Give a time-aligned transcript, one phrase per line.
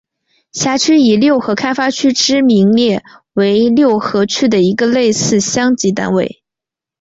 [0.51, 3.03] 辖区以六合开发区之名列
[3.33, 6.41] 为六合区的一个类似乡级单位。